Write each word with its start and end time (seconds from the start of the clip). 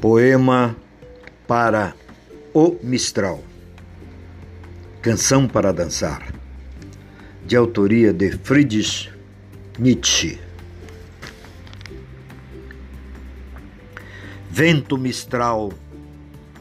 Poema 0.00 0.76
para 1.48 1.94
o 2.52 2.76
Mistral. 2.82 3.42
Canção 5.00 5.48
para 5.48 5.72
dançar. 5.72 6.34
De 7.46 7.56
autoria 7.56 8.12
de 8.12 8.30
Friedrich 8.32 9.10
Nietzsche. 9.78 10.38
Vento 14.50 14.98
mistral, 14.98 15.72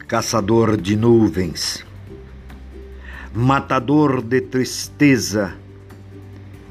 caçador 0.08 0.78
de 0.78 0.96
nuvens, 0.96 1.86
matador 3.34 4.22
de 4.22 4.42
tristeza, 4.42 5.56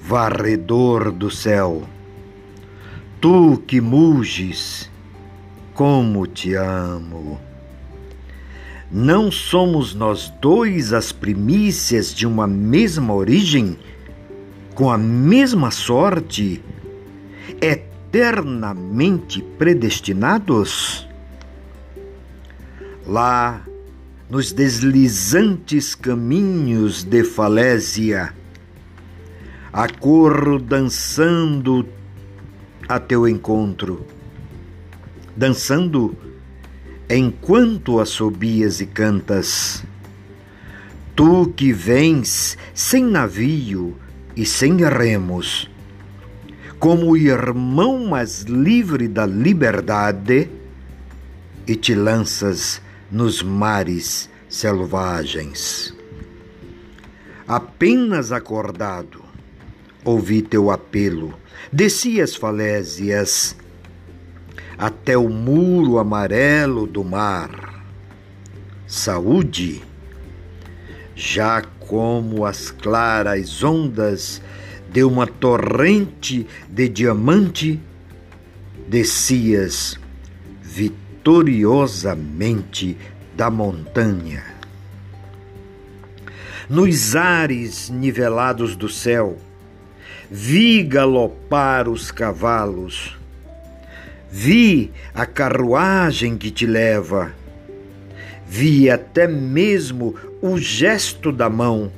varredor 0.01 1.13
do 1.13 1.31
céu. 1.31 1.83
Tu 3.21 3.63
que 3.67 3.81
muges, 3.81 4.91
como 5.75 6.27
te 6.27 6.55
amo. 6.55 7.39
Não 8.91 9.31
somos 9.31 9.93
nós 9.95 10.33
dois 10.41 10.93
as 10.93 11.11
primícias 11.11 12.15
de 12.15 12.27
uma 12.27 12.47
mesma 12.47 13.13
origem, 13.13 13.77
com 14.75 14.89
a 14.91 14.97
mesma 14.97 15.73
sorte, 15.73 16.63
eternamente 17.61 19.43
predestinados? 19.59 21.09
Lá, 23.05 23.63
nos 24.31 24.53
deslizantes 24.53 25.95
caminhos 25.95 27.03
de 27.03 27.25
falésia, 27.25 28.33
acorro 29.73 30.59
dançando 30.61 31.87
a 32.89 33.01
teu 33.01 33.27
encontro 33.27 34.14
dançando 35.37 36.17
enquanto 37.09 38.01
assobias 38.01 38.81
e 38.81 38.87
cantas. 38.87 39.85
Tu 41.15 41.53
que 41.57 41.73
vens 41.73 42.59
sem 42.75 43.05
navio 43.05 43.97
e 44.37 44.45
sem 44.45 44.77
remos, 44.77 45.71
como 46.79 47.17
irmão 47.17 48.07
mais 48.07 48.43
livre 48.43 49.07
da 49.07 49.25
liberdade, 49.25 50.49
e 51.67 51.77
te 51.77 51.95
lanças 51.95 52.83
nos 53.11 53.43
mares 53.43 54.29
selvagens. 54.49 55.95
Apenas 57.47 58.33
acordado, 58.33 59.23
ouvi 60.05 60.43
teu 60.43 60.71
apelo, 60.71 61.33
desci 61.73 62.21
as 62.21 62.35
falésias 62.35 63.57
até 64.79 65.17
o 65.17 65.29
muro 65.29 65.99
amarelo 65.99 66.87
do 66.87 67.05
mar. 67.05 67.85
Saúde, 68.87 69.83
já 71.15 71.63
como 71.81 72.45
as 72.45 72.71
claras 72.71 73.63
ondas 73.63 74.43
de 74.91 75.05
uma 75.05 75.27
torrente 75.27 76.47
de 76.69 76.89
diamante, 76.89 77.81
descias 78.87 79.99
vitoriosamente 80.63 82.99
da 83.35 83.51
montanha. 83.51 84.45
Nos 86.69 87.17
ares 87.17 87.89
nivelados 87.91 88.77
do 88.77 88.89
céu, 88.89 89.39
vi 90.31 90.83
galopar 90.83 91.89
os 91.89 92.11
cavalos 92.11 93.17
Vi 94.37 94.91
a 95.15 95.27
carruagem 95.27 96.37
que 96.37 96.51
te 96.51 96.67
leva, 96.67 97.33
vi 98.45 98.91
até 98.91 99.29
mesmo 99.29 100.17
o 100.43 100.59
gesto 100.59 101.31
da 101.31 101.49
mão 101.49 101.93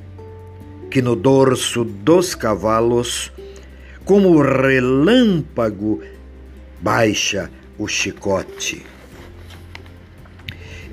que 0.91 1.01
no 1.01 1.15
dorso 1.15 1.83
dos 1.83 2.35
cavalos, 2.35 3.33
como 4.05 4.39
relâmpago, 4.39 6.03
baixa 6.79 7.49
o 7.75 7.87
chicote. 7.87 8.85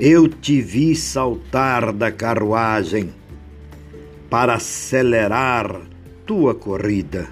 Eu 0.00 0.26
te 0.28 0.62
vi 0.62 0.96
saltar 0.96 1.92
da 1.92 2.10
carruagem 2.10 3.12
para 4.30 4.54
acelerar 4.54 5.82
tua 6.24 6.54
corrida. 6.54 7.28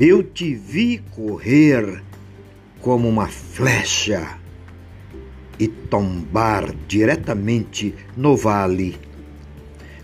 Eu 0.00 0.22
te 0.22 0.54
vi 0.54 1.04
correr 1.14 2.02
como 2.84 3.08
uma 3.08 3.28
flecha 3.28 4.38
e 5.58 5.66
tombar 5.66 6.74
diretamente 6.86 7.94
no 8.14 8.36
vale. 8.36 8.94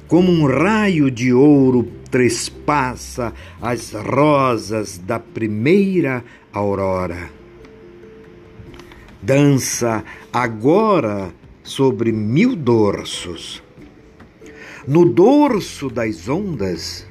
Como 0.08 0.32
um 0.32 0.46
raio 0.46 1.10
de 1.10 1.30
ouro 1.30 1.82
trespassa 2.10 3.34
as 3.60 3.92
rosas 3.92 4.96
da 4.96 5.18
primeira 5.18 6.24
aurora. 6.54 7.28
Dança 9.20 10.02
agora 10.32 11.34
sobre 11.62 12.10
mil 12.10 12.56
dorsos. 12.56 13.62
No 14.88 15.04
dorso 15.04 15.90
das 15.90 16.26
ondas, 16.30 17.06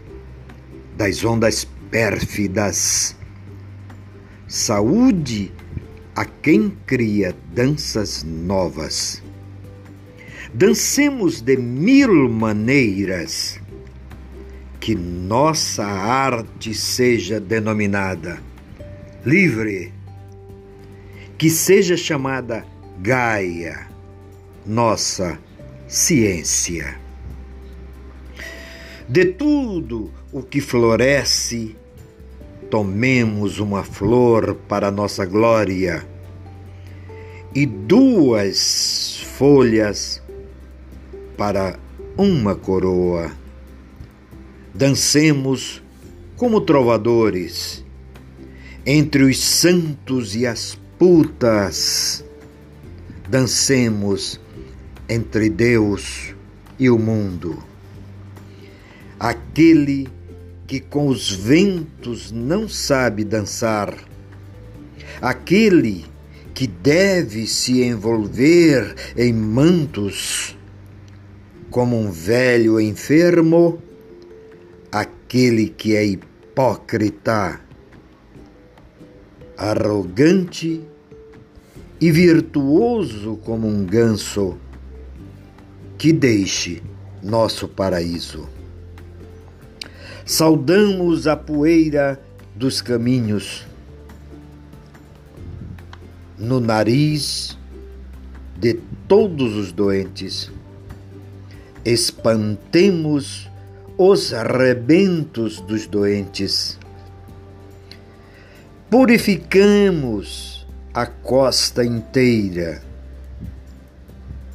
das 0.98 1.24
ondas 1.24 1.64
pérfidas, 1.92 3.19
saúde 4.50 5.52
a 6.16 6.26
quem 6.26 6.72
cria 6.88 7.36
danças 7.54 8.24
novas. 8.24 9.22
Dancemos 10.52 11.40
de 11.40 11.56
mil 11.56 12.28
maneiras, 12.28 13.62
que 14.80 14.96
nossa 14.96 15.86
arte 15.86 16.74
seja 16.74 17.40
denominada 17.40 18.42
livre, 19.24 19.94
que 21.38 21.50
seja 21.50 21.96
chamada 21.96 22.66
Gaia, 23.00 23.88
nossa 24.66 25.38
ciência. 25.88 27.00
De 29.08 29.26
tudo 29.26 30.12
o 30.32 30.42
que 30.42 30.60
floresce, 30.60 31.76
tomemos 32.70 33.60
uma 33.60 33.84
flor 33.84 34.56
para 34.68 34.92
nossa 34.92 35.26
glória 35.26 36.08
e 37.54 37.66
duas 37.66 39.22
folhas 39.38 40.22
para 41.36 41.80
uma 42.16 42.56
coroa. 42.56 43.32
Dancemos 44.74 45.82
como 46.38 46.62
trovadores 46.62 47.84
entre 48.86 49.24
os 49.24 49.40
santos 49.40 50.36
e 50.36 50.46
as 50.46 50.78
putas. 50.98 52.24
Dancemos 53.28 54.40
entre 55.08 55.50
Deus 55.50 56.36
e 56.78 56.90
o 56.90 57.00
mundo. 57.00 57.58
Aquele 59.20 60.06
que 60.06 60.19
com 60.78 61.08
os 61.08 61.32
ventos 61.32 62.34
não 62.34 62.68
sabe 62.68 63.24
dançar, 63.24 63.98
aquele 65.22 66.06
que 66.54 66.68
deve 66.68 67.48
se 67.48 67.82
envolver 67.82 68.94
em 69.16 69.32
mantos 69.32 70.58
como 71.72 71.98
um 71.98 72.12
velho 72.12 72.82
enfermo, 72.82 73.82
aquele 74.92 75.70
que 75.70 75.96
é 75.96 76.06
hipócrita, 76.06 77.62
arrogante 79.58 80.82
e 82.02 82.12
virtuoso 82.12 83.38
como 83.38 83.66
um 83.66 83.86
ganso, 83.86 84.58
que 85.98 86.12
deixe 86.12 86.84
nosso 87.24 87.68
paraíso. 87.68 88.59
Saudamos 90.32 91.26
a 91.26 91.36
poeira 91.36 92.22
dos 92.56 92.84
caminhos 92.84 93.66
no 96.38 96.60
nariz 96.60 97.58
de 98.56 98.76
todos 99.08 99.56
os 99.56 99.72
doentes. 99.72 100.52
Espantemos 101.84 103.50
os 103.98 104.30
rebentos 104.30 105.62
dos 105.62 105.88
doentes. 105.88 106.78
Purificamos 108.88 110.68
a 110.94 111.08
costa 111.08 111.84
inteira 111.84 112.84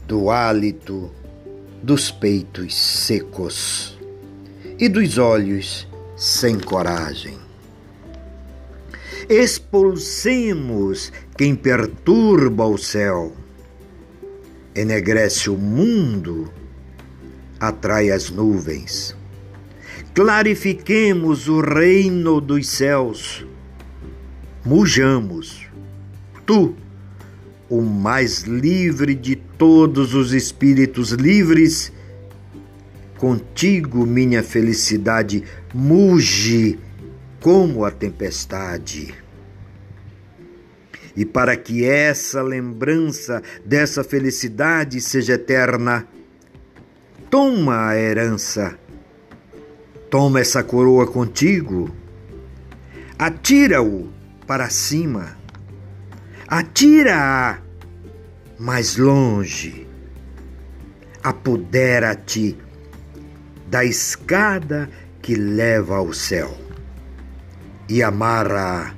do 0.06 0.30
hálito 0.30 1.10
dos 1.82 2.12
peitos 2.12 2.76
secos 2.76 3.93
e 4.78 4.88
dos 4.88 5.18
olhos 5.18 5.88
sem 6.16 6.58
coragem. 6.58 7.38
Expulsemos 9.28 11.12
quem 11.36 11.54
perturba 11.54 12.66
o 12.66 12.76
céu. 12.76 13.32
enegrece 14.74 15.48
o 15.48 15.56
mundo, 15.56 16.52
atrai 17.60 18.10
as 18.10 18.28
nuvens. 18.28 19.16
Clarifiquemos 20.12 21.48
o 21.48 21.60
reino 21.60 22.40
dos 22.40 22.68
céus. 22.68 23.46
Mujamos. 24.64 25.66
Tu, 26.44 26.74
o 27.70 27.80
mais 27.82 28.42
livre 28.42 29.14
de 29.14 29.36
todos 29.36 30.12
os 30.14 30.32
espíritos 30.32 31.10
livres, 31.10 31.92
contigo 33.24 34.04
minha 34.04 34.42
felicidade 34.42 35.42
muge 35.72 36.78
como 37.40 37.82
a 37.82 37.90
tempestade. 37.90 39.14
E 41.16 41.24
para 41.24 41.56
que 41.56 41.86
essa 41.86 42.42
lembrança 42.42 43.42
dessa 43.64 44.04
felicidade 44.04 45.00
seja 45.00 45.36
eterna, 45.36 46.06
toma 47.30 47.88
a 47.88 47.96
herança, 47.96 48.78
toma 50.10 50.40
essa 50.40 50.62
coroa 50.62 51.06
contigo, 51.06 51.90
atira-o 53.18 54.12
para 54.46 54.68
cima, 54.68 55.34
atira-a 56.46 57.58
mais 58.58 58.98
longe, 58.98 59.86
apodera-te 61.22 62.62
da 63.74 63.84
escada 63.84 64.88
que 65.20 65.34
leva 65.34 65.96
ao 65.96 66.12
céu 66.12 66.56
e 67.88 68.04
amarra 68.04 68.94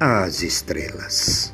às 0.00 0.42
estrelas. 0.42 1.52